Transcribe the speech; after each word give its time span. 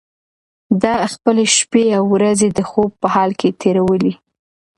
ده 0.81 0.93
خپلې 1.13 1.43
شپې 1.57 1.85
او 1.97 2.03
ورځې 2.15 2.47
د 2.57 2.59
خوب 2.69 2.91
په 3.01 3.07
حال 3.13 3.31
کې 3.39 3.49
تېرولې. 3.61 4.13